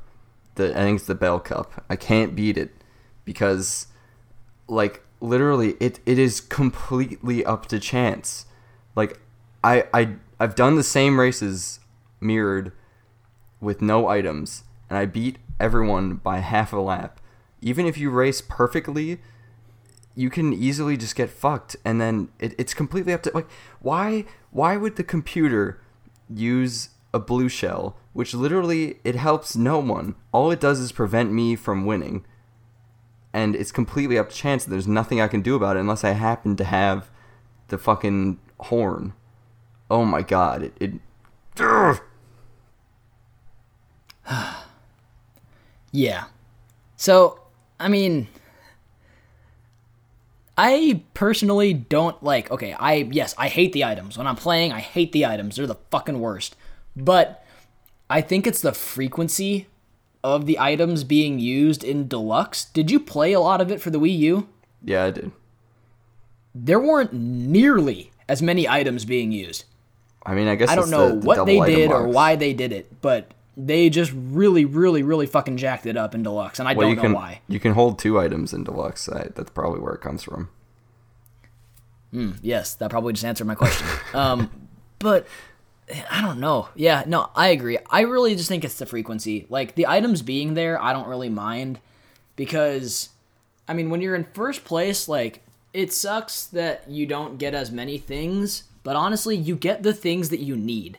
[0.55, 1.85] the I think it's the Bell Cup.
[1.89, 2.71] I can't beat it
[3.25, 3.87] because,
[4.67, 8.47] like, literally, it, it is completely up to chance.
[8.95, 9.21] Like,
[9.63, 11.81] I I I've done the same races
[12.21, 12.73] mirrored
[13.61, 17.21] with no items, and I beat everyone by half a lap.
[17.61, 19.21] Even if you race perfectly,
[20.19, 23.49] you can easily just get fucked and then it, it's completely up to like
[23.81, 25.81] why why would the computer
[26.29, 31.33] use a blue shell which literally it helps no one all it does is prevent
[31.33, 32.25] me from winning
[33.33, 36.11] and it's completely up to chance there's nothing i can do about it unless i
[36.11, 37.11] happen to have
[37.69, 39.13] the fucking horn
[39.89, 40.95] oh my god it, it.
[45.91, 46.25] Yeah.
[46.97, 47.41] So,
[47.81, 48.29] I mean,
[50.59, 52.51] I personally don't like.
[52.51, 54.73] Okay, I yes, I hate the items when I'm playing.
[54.73, 56.57] I hate the items; they're the fucking worst.
[56.97, 57.45] But
[58.11, 59.69] I think it's the frequency
[60.25, 62.65] of the items being used in deluxe.
[62.65, 64.49] Did you play a lot of it for the Wii U?
[64.85, 65.33] yeah i did
[66.55, 69.65] There weren't nearly as many items being used.
[70.27, 72.53] i mean i guess I don't know the- the what they did or why they
[72.53, 76.69] did it, but they just really, really, really fucking jacked it up in deluxe, and
[76.69, 77.41] I well, don't you know can why.
[77.49, 80.49] you can hold two items in deluxe I, that's probably where it comes from
[82.13, 83.87] Yes, that probably just answered my question.
[84.15, 84.51] um,
[84.99, 85.27] but
[86.11, 86.69] I don't know.
[86.75, 87.79] Yeah, no, I agree.
[87.91, 89.47] I really just think it's the frequency.
[89.49, 91.81] Like the items being there, I don't really mind
[92.37, 93.11] because
[93.67, 95.43] I mean, when you're in first place, like
[95.73, 100.31] it sucks that you don't get as many things, but honestly, you get the things
[100.31, 100.99] that you need.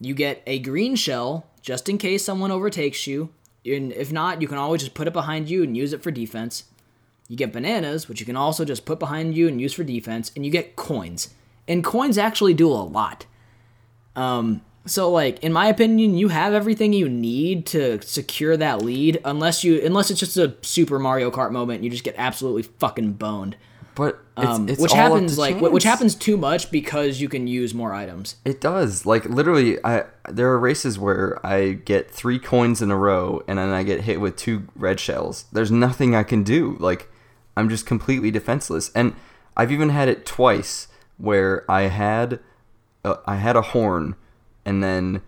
[0.00, 3.30] You get a green shell just in case someone overtakes you.
[3.64, 6.10] And if not, you can always just put it behind you and use it for
[6.10, 6.64] defense.
[7.28, 10.32] You get bananas, which you can also just put behind you and use for defense,
[10.34, 11.28] and you get coins.
[11.68, 13.26] and coins actually do a lot.
[14.16, 19.20] Um, so like in my opinion, you have everything you need to secure that lead,
[19.24, 23.12] unless you unless it's just a Super Mario Kart moment, you just get absolutely fucking
[23.12, 23.56] boned.
[23.94, 27.46] But it's, Um, it's which happens like wh- which happens too much because you can
[27.46, 28.36] use more items.
[28.44, 29.04] It does.
[29.04, 33.58] Like literally, I there are races where I get three coins in a row, and
[33.58, 35.44] then I get hit with two red shells.
[35.52, 36.76] There's nothing I can do.
[36.78, 37.10] Like
[37.56, 38.90] I'm just completely defenseless.
[38.94, 39.14] And
[39.56, 40.86] I've even had it twice
[41.18, 42.38] where I had
[43.04, 44.14] a, I had a horn,
[44.64, 45.20] and then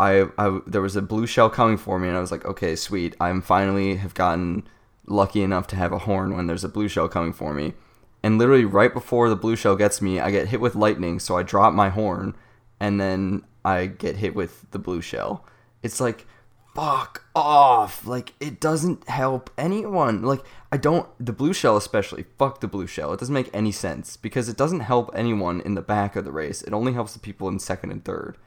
[0.00, 2.74] I, I there was a blue shell coming for me, and I was like, okay,
[2.76, 3.14] sweet.
[3.20, 4.66] I'm finally have gotten
[5.06, 7.74] lucky enough to have a horn when there's a blue shell coming for me.
[8.22, 11.36] And literally right before the blue shell gets me, I get hit with lightning, so
[11.36, 12.34] I drop my horn,
[12.80, 15.44] and then I get hit with the blue shell.
[15.82, 16.26] It's like,
[16.74, 18.06] fuck off.
[18.06, 20.22] Like, it doesn't help anyone.
[20.22, 23.12] Like, I don't, the blue shell especially, fuck the blue shell.
[23.12, 26.32] It doesn't make any sense because it doesn't help anyone in the back of the
[26.32, 26.62] race.
[26.62, 28.38] It only helps the people in second and third.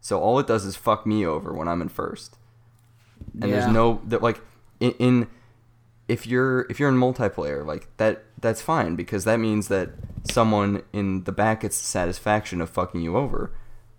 [0.00, 2.36] So all it does is fuck me over when I'm in first.
[3.40, 3.60] And Yeah.
[3.60, 4.40] there's no, that like,
[4.80, 5.28] in, in
[6.08, 9.90] if you're if you're in multiplayer like that that's fine because that means that
[10.30, 13.50] someone in the back gets the satisfaction of fucking you over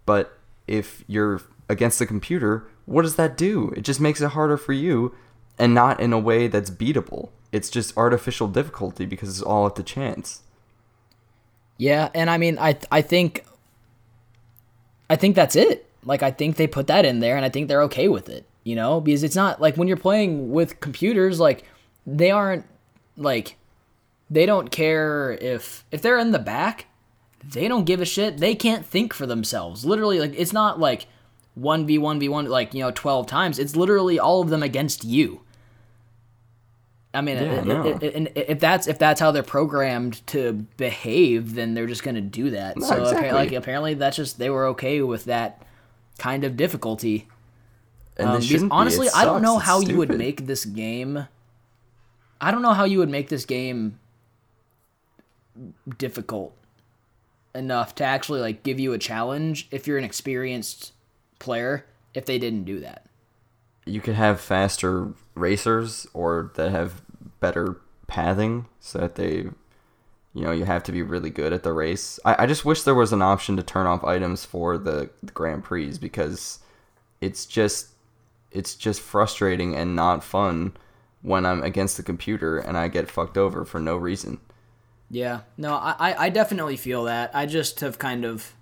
[0.05, 0.37] but
[0.67, 4.73] if you're against the computer what does that do it just makes it harder for
[4.73, 5.15] you
[5.57, 9.75] and not in a way that's beatable it's just artificial difficulty because it's all up
[9.75, 10.41] to chance
[11.77, 13.43] Yeah, and I mean, I I think
[15.09, 15.85] I think that's it.
[16.03, 18.45] Like I think they put that in there, and I think they're okay with it.
[18.63, 21.65] You know, because it's not like when you're playing with computers, like
[22.05, 22.65] they aren't
[23.17, 23.55] like
[24.29, 26.85] they don't care if if they're in the back,
[27.43, 28.37] they don't give a shit.
[28.37, 29.85] They can't think for themselves.
[29.85, 31.07] Literally, like it's not like
[31.53, 33.59] one v one v one like you know twelve times.
[33.59, 35.41] It's literally all of them against you.
[37.13, 37.83] I mean, Yeah, i- i- no.
[38.01, 42.19] i- and if that's if that's how they're programmed to behave, then they're just gonna
[42.21, 42.75] do that.
[42.77, 43.31] No, so exactly.
[43.31, 45.61] like apparently that's just they were okay with that
[46.17, 47.27] kind of difficulty.
[48.17, 48.69] and Um, this because be.
[48.71, 51.27] honestly, I don't know It's how you would make this game.
[52.41, 53.99] I don't know how you would make this game
[55.97, 56.55] difficult
[57.53, 60.93] enough to actually like give you a challenge if you're an experienced
[61.39, 61.85] player.
[62.13, 63.05] If they didn't do that,
[63.85, 67.01] you could have faster racers or that have
[67.39, 69.49] better pathing so that they
[70.33, 72.83] you know you have to be really good at the race i, I just wish
[72.83, 76.59] there was an option to turn off items for the, the grand prix because
[77.19, 77.89] it's just
[78.51, 80.73] it's just frustrating and not fun
[81.25, 84.39] when i'm against the computer and i get fucked over for no reason
[85.09, 87.29] yeah, no, I I- definitely feel that.
[87.35, 88.53] I just have kind of,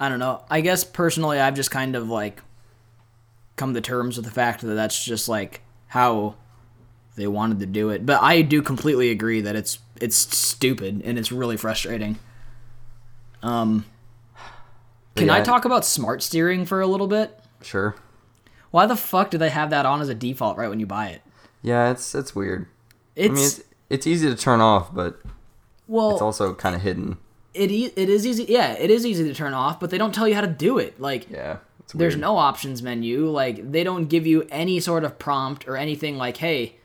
[0.00, 0.42] I don't know.
[0.50, 2.40] I guess personally, I've just kind of like
[3.56, 6.36] come to terms with the fact that that's just like how
[7.16, 8.06] they wanted to do it.
[8.06, 12.18] But I do completely agree that it's it's stupid and it's really frustrating.
[13.42, 13.84] Um,
[15.14, 17.38] can I talk about smart steering for a little bit?
[17.62, 17.94] sure
[18.70, 21.08] Why the fuck do they have that on as a default right when you buy
[21.08, 21.20] it?
[21.62, 22.66] Yeah it's it's weird
[23.16, 25.20] It's, i mean it's, it's easy to turn off but
[25.86, 27.18] well, it's also kind of hidden
[27.54, 28.44] it e- it is easy.
[28.48, 30.78] Yeah, it is easy to turn off, but they don't tell you how to do
[30.78, 31.00] it.
[31.00, 31.58] Like yeah
[31.94, 33.28] there's no options menu.
[33.28, 36.76] Like they don't give you any sort of prompt or anything like, "Hey,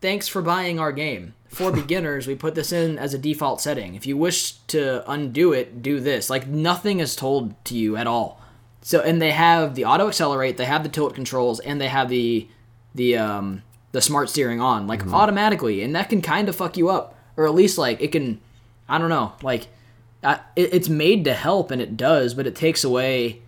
[0.00, 1.34] thanks for buying our game.
[1.48, 3.94] For beginners, we put this in as a default setting.
[3.94, 8.08] If you wish to undo it, do this." Like nothing is told to you at
[8.08, 8.40] all.
[8.82, 12.08] So and they have the auto accelerate, they have the tilt controls, and they have
[12.08, 12.48] the
[12.94, 13.62] the um
[13.94, 17.46] the smart steering on like automatically, and that can kind of fuck you up, or
[17.46, 18.40] at least like it can.
[18.88, 19.68] I don't know, like.
[20.22, 23.42] Uh, it, it's made to help and it does, but it takes away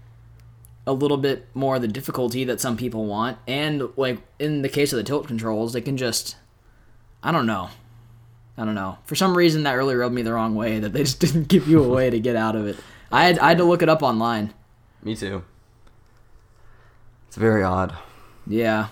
[0.86, 3.38] a little bit more of the difficulty that some people want.
[3.48, 6.36] And like in the case of the tilt controls, they can just
[7.22, 7.70] I don't know.
[8.58, 8.98] I don't know.
[9.06, 11.66] For some reason that really rubbed me the wrong way that they just didn't give
[11.66, 12.76] you a way to get out of it.
[13.10, 14.52] I had I had to look it up online.
[15.02, 15.44] me too
[17.26, 17.96] it's very odd
[18.46, 18.88] Yeah.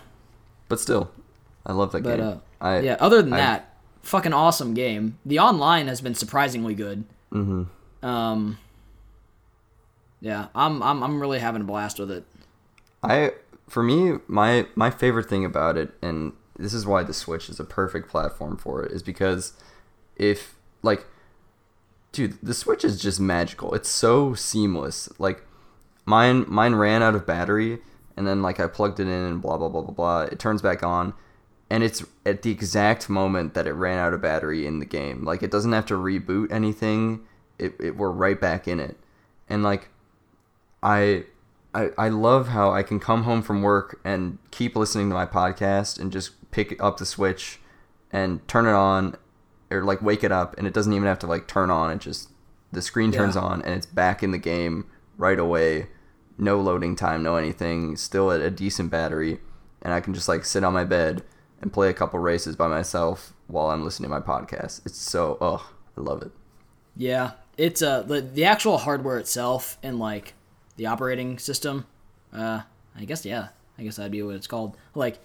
[0.68, 1.10] but still
[1.66, 5.18] i love that But game uh I, yeah, other than I- that, fucking awesome game.
[5.26, 7.04] The online has been surprisingly good.
[7.32, 7.66] Mhm.
[8.02, 8.58] Um
[10.20, 12.24] yeah, I'm I'm I'm really having a blast with it.
[13.02, 13.32] I
[13.68, 17.58] for me my my favorite thing about it and this is why the Switch is
[17.60, 19.52] a perfect platform for it is because
[20.16, 21.04] if like
[22.12, 23.74] dude the Switch is just magical.
[23.74, 25.08] It's so seamless.
[25.18, 25.42] Like
[26.06, 27.80] mine mine ran out of battery
[28.16, 30.20] and then like I plugged it in and blah blah blah blah blah.
[30.22, 31.12] It turns back on
[31.70, 35.24] and it's at the exact moment that it ran out of battery in the game.
[35.24, 37.20] Like it doesn't have to reboot anything.
[37.58, 38.96] It, it we're right back in it.
[39.48, 39.88] And like
[40.82, 41.24] I,
[41.74, 45.26] I I love how I can come home from work and keep listening to my
[45.26, 47.58] podcast and just pick up the switch
[48.12, 49.16] and turn it on
[49.70, 51.98] or like wake it up and it doesn't even have to like turn on it
[52.00, 52.28] just
[52.70, 53.42] the screen turns Yeah.
[53.42, 55.88] on and it's back in the game right away.
[56.36, 57.96] No loading time, no anything.
[57.96, 59.38] Still at a decent battery,
[59.82, 61.22] and I can just like sit on my bed
[61.64, 64.84] and play a couple races by myself while I'm listening to my podcast.
[64.84, 66.30] It's so oh, I love it.
[66.94, 70.34] Yeah, it's uh the the actual hardware itself and like
[70.76, 71.86] the operating system.
[72.32, 72.60] Uh,
[72.94, 73.48] I guess yeah,
[73.78, 74.76] I guess that'd be what it's called.
[74.94, 75.18] Like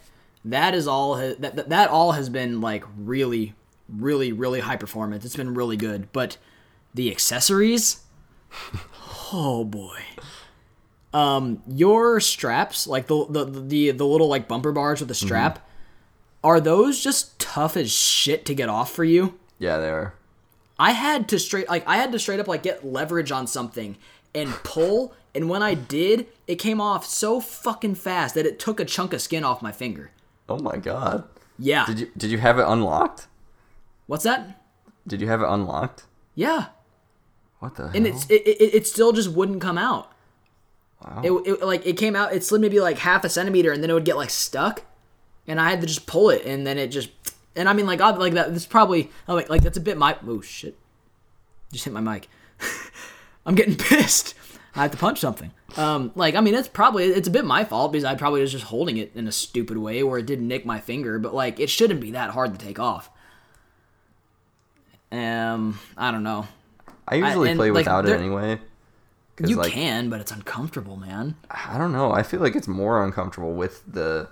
[0.45, 3.53] that is all ha- that that, that all has been like really,
[3.89, 5.25] really, really high performance.
[5.25, 6.37] It's been really good, but
[6.93, 8.03] the accessories,
[9.33, 9.99] oh boy.
[11.11, 15.67] Um, your straps, like the the the the little like bumper bars with the strap,
[16.43, 19.37] are those just tough as shit to get off for you?
[19.57, 20.13] Yeah, they are.
[20.77, 23.97] I had to straight like I had to straight up like get leverage on something
[24.33, 28.79] and pull, and when I did, it came off so fucking fast that it took
[28.79, 30.11] a chunk of skin off my finger.
[30.47, 31.25] Oh my god.
[31.57, 31.85] Yeah.
[31.85, 33.27] Did you did you have it unlocked?
[34.07, 34.61] What's that?
[35.05, 36.03] Did you have it unlocked?
[36.35, 36.67] Yeah.
[37.59, 38.15] What the And hell?
[38.15, 40.11] it's it, it, it still just wouldn't come out.
[41.03, 41.21] Wow.
[41.23, 42.33] It, it like it came out.
[42.33, 44.83] It slid maybe like half a centimeter, and then it would get like stuck,
[45.49, 47.09] and I had to just pull it, and then it just.
[47.55, 48.53] And I mean, like, I, like that.
[48.53, 50.15] This probably oh, like like that's a bit my.
[50.25, 50.77] Oh shit!
[51.73, 52.29] Just hit my mic.
[53.45, 54.35] I'm getting pissed.
[54.75, 55.51] I have to punch something.
[55.75, 58.51] Um, like I mean, it's probably it's a bit my fault because I probably was
[58.51, 61.59] just holding it in a stupid way where it did nick my finger, but like
[61.59, 63.09] it shouldn't be that hard to take off.
[65.11, 66.47] Um, I don't know.
[67.07, 68.59] I usually and, play like, without it anyway.
[69.43, 71.35] You like, can, but it's uncomfortable, man.
[71.49, 72.11] I don't know.
[72.11, 74.27] I feel like it's more uncomfortable with the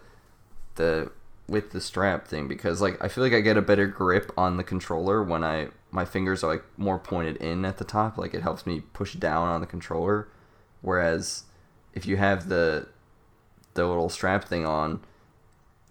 [0.78, 1.12] the
[1.48, 4.58] with the strap thing because like I feel like I get a better grip on
[4.58, 8.18] the controller when I my fingers are like more pointed in at the top.
[8.18, 10.28] Like it helps me push down on the controller.
[10.82, 11.44] Whereas
[11.94, 12.88] if you have the
[13.74, 15.02] the little strap thing on,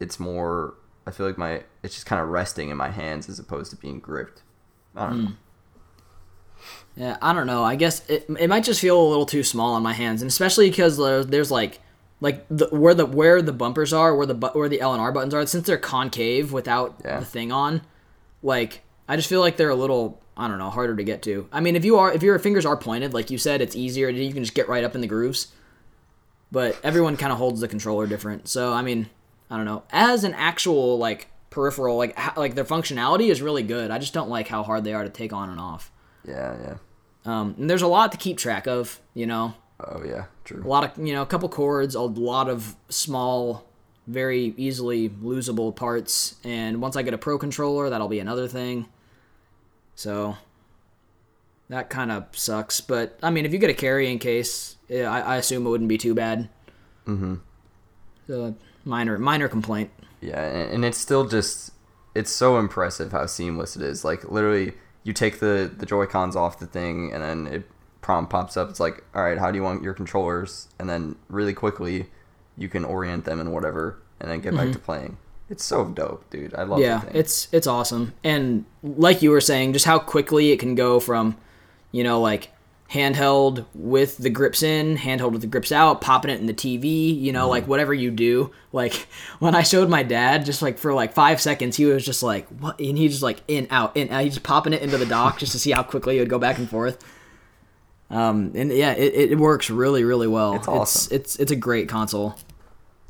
[0.00, 0.74] it's more.
[1.06, 3.76] I feel like my it's just kind of resting in my hands as opposed to
[3.76, 4.42] being gripped.
[4.94, 5.24] I don't hmm.
[5.24, 5.32] know.
[6.96, 7.62] Yeah, I don't know.
[7.62, 10.28] I guess it, it might just feel a little too small on my hands, and
[10.28, 11.80] especially because there's, there's like
[12.20, 15.12] like the, where the where the bumpers are, where the where the L and R
[15.12, 17.20] buttons are, since they're concave without Yeah.
[17.20, 17.82] the thing on,
[18.42, 21.48] like I just feel like they're a little I don't know harder to get to.
[21.52, 24.08] I mean, if you are if your fingers are pointed, like you said, it's easier.
[24.08, 25.48] You can just get right up in the grooves.
[26.52, 29.08] But everyone kind of holds the controller different, so I mean,
[29.50, 29.82] I don't know.
[29.90, 33.90] As an actual like peripheral, like ho- like their functionality is really good.
[33.90, 35.90] I just don't like how hard they are to take on and off.
[36.26, 36.74] Yeah, yeah.
[37.24, 40.62] Um, and there's a lot to keep track of, you know, Oh yeah, true.
[40.64, 43.66] a lot of, you know, a couple cords, a lot of small,
[44.06, 46.36] very easily losable parts.
[46.44, 48.86] And once I get a pro controller, that'll be another thing.
[49.94, 50.36] So
[51.68, 52.80] that kind of sucks.
[52.80, 55.88] But I mean, if you get a carrying case, yeah, I, I assume it wouldn't
[55.88, 56.48] be too bad.
[57.06, 57.34] Mm-hmm.
[58.26, 59.90] So minor, minor complaint.
[60.20, 61.72] Yeah, and, and it's still just
[62.14, 64.04] it's so impressive how seamless it is.
[64.04, 64.72] Like literally,
[65.04, 67.70] you take the the Joy Cons off the thing, and then it
[68.06, 68.70] prompt pops up.
[68.70, 70.68] It's like, all right, how do you want your controllers?
[70.78, 72.06] And then really quickly,
[72.56, 75.16] you can orient them and whatever, and then get back to playing.
[75.50, 76.54] It's so dope, dude.
[76.54, 76.80] I love Mm-hmm.
[76.82, 77.10] yeah thing.
[77.14, 81.36] it's it's awesome and like you were saying just how quickly it can go from
[81.92, 82.50] you know like
[82.90, 86.84] handheld with the grips in handheld with the grips out popping it in the tv
[87.20, 87.50] you know Mm-hmm.
[87.50, 89.06] like whatever you do like
[89.40, 92.46] when i showed my dad just like for like five seconds he was just like
[92.60, 95.06] what and he just like in out in out he's just popping it into the
[95.06, 97.04] dock just to see how quickly it would go back and forth
[98.10, 101.14] um and yeah it, it works really really well It's awesome.
[101.16, 102.36] it's, it's it's a great console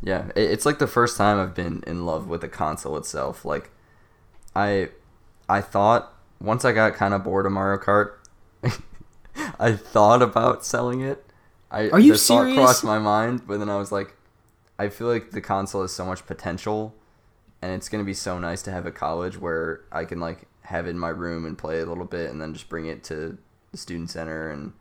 [0.02, 3.44] Yeah, it- it's like the first time I've been in love with the console itself.
[3.44, 3.70] Like,
[4.54, 4.90] I,
[5.48, 8.12] I thought once I got kind of bored of Mario Kart,
[9.58, 11.24] I thought about selling it.
[11.70, 12.56] I, Are you the thought serious?
[12.56, 14.14] crossed my mind, but then I was like,
[14.78, 16.94] I feel like the console has so much potential,
[17.62, 20.86] and it's gonna be so nice to have at college where I can like have
[20.86, 23.38] it in my room and play a little bit, and then just bring it to
[23.72, 24.72] the student center and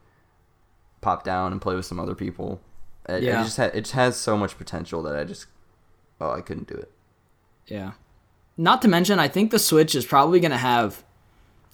[1.05, 2.59] pop down and play with some other people.
[3.07, 3.41] It, Yeah.
[3.41, 5.45] it just ha- it just has so much potential that I just
[6.19, 6.91] oh I couldn't do it.
[7.67, 7.91] Yeah.
[8.57, 11.03] Not to mention, I think the Switch is probably going to have,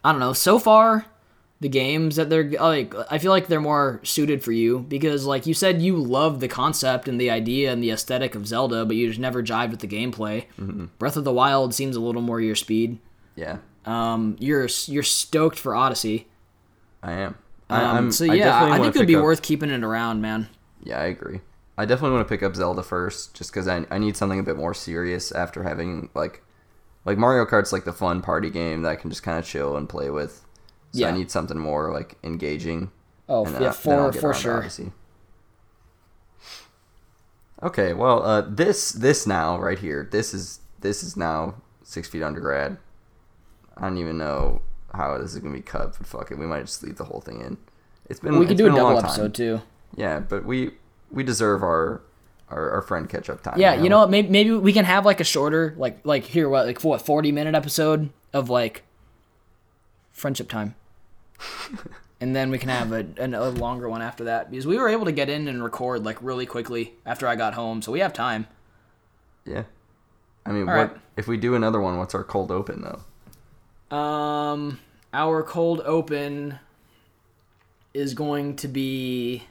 [0.03, 1.05] I don't know, so far,
[1.59, 5.45] the games that they're, like, I feel like they're more suited for you because, like
[5.45, 8.95] you said, you love the concept and the idea and the aesthetic of Zelda, but
[8.95, 10.45] you just never jived with the gameplay.
[10.97, 12.97] Breath of the Wild seems a little more your speed.
[13.35, 16.27] Yeah, Um, you're you're stoked for Odyssey.
[17.03, 17.35] I am.
[17.71, 20.21] Um, I, so yeah, definitely I, think it would be up- worth keeping it around,
[20.21, 20.47] man.
[20.83, 21.41] Yeah, I agree.
[21.77, 24.43] I definitely want to pick up Zelda first, just because I, I need something a
[24.43, 26.43] bit more serious after having like
[27.05, 29.75] like Mario Kart's like the fun party game that I can just kind of chill
[29.77, 30.45] and play with.
[30.91, 31.07] So Yeah.
[31.07, 32.91] I need something more like engaging.
[33.29, 34.67] Oh, yeah, I- for for sure.
[37.63, 42.23] Okay, well, uh, this this now right here, this is this is now six feet
[42.23, 42.77] undergrad.
[43.77, 44.61] I don't even know
[44.93, 47.21] how this is gonna be cut, but fuck it, we might just leave the whole
[47.21, 47.57] thing in.
[48.09, 49.61] It's been we could do a double episode too.
[49.95, 50.71] Yeah, but we
[51.11, 52.01] we deserve our
[52.49, 53.59] our, our friend catch up time.
[53.59, 54.09] Yeah, you know what?
[54.09, 57.31] Maybe, maybe we can have like a shorter, like like here, what like what forty
[57.31, 58.83] minute episode of like
[60.11, 60.75] friendship time,
[62.21, 65.05] and then we can have a, a longer one after that because we were able
[65.05, 68.13] to get in and record like really quickly after I got home, so we have
[68.13, 68.47] time.
[69.45, 69.63] Yeah.
[70.45, 71.01] I mean, All what right.
[71.17, 71.97] if we do another one?
[71.97, 73.01] What's our cold open though?
[73.91, 74.79] Um,
[75.13, 76.59] our cold open
[77.93, 79.43] is going to be.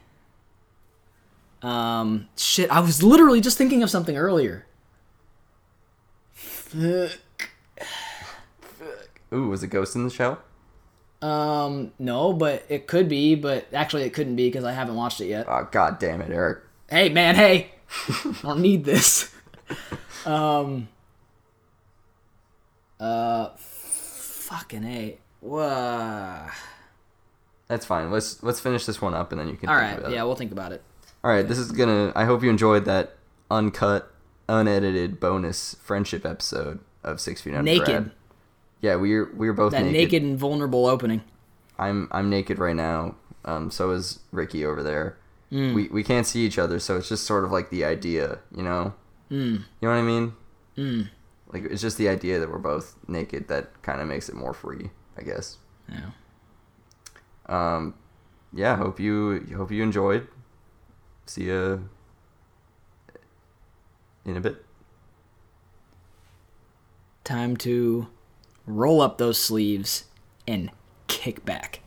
[1.61, 2.71] Um, shit.
[2.71, 4.65] I was literally just thinking of something earlier.
[6.33, 7.19] Fuck.
[8.61, 9.21] Fuck.
[9.33, 10.41] Ooh, was it Ghost in the Shell?
[11.21, 13.35] Um, no, but it could be.
[13.35, 15.45] But actually, it couldn't be because I haven't watched it yet.
[15.47, 16.63] Oh, god damn it, Eric.
[16.89, 17.35] Hey, man.
[17.35, 17.71] Hey,
[18.09, 19.31] I don't need this.
[20.23, 20.87] Um.
[22.99, 23.49] Uh,
[24.51, 25.17] fucking a.
[25.39, 26.47] Whoa.
[27.67, 28.11] That's fine.
[28.11, 29.69] Let's let's finish this one up and then you can.
[29.69, 29.97] All think right.
[29.97, 30.15] about it.
[30.15, 30.83] Yeah, we'll think about it.
[31.23, 31.47] All right.
[31.47, 32.11] This is gonna.
[32.15, 33.15] I hope you enjoyed that
[33.49, 34.11] uncut,
[34.49, 38.11] unedited bonus friendship episode of Six Feet Under Naked.
[38.81, 39.87] Yeah, we're we're both naked.
[39.87, 40.11] That naked.
[40.11, 41.21] naked and vulnerable opening.
[41.79, 43.15] I'm I'm naked right now.
[43.45, 45.17] Um, so is Ricky over there.
[45.51, 45.73] Mm.
[45.73, 48.63] We we can't see each other, so it's just sort of like the idea, you
[48.63, 48.93] know.
[49.31, 49.63] Mm.
[49.79, 50.33] You know what I mean?
[50.77, 51.09] Mm.
[51.51, 54.53] Like it's just the idea that we're both naked that kind of makes it more
[54.53, 55.57] free, I guess.
[55.89, 56.11] Yeah.
[57.47, 57.95] Um,
[58.53, 58.77] yeah.
[58.77, 60.27] Hope you hope you enjoyed.
[61.25, 61.89] See you
[64.25, 64.65] in a bit.
[67.23, 68.07] Time to
[68.65, 70.05] roll up those sleeves
[70.47, 70.71] and
[71.07, 71.81] kick back.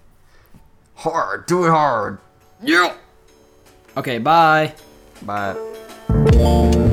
[0.97, 2.19] Hard, do it hard.
[2.63, 2.95] Yeah.
[3.97, 4.75] Okay, bye.
[5.23, 6.91] Bye.